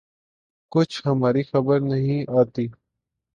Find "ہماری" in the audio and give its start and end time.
1.05-1.43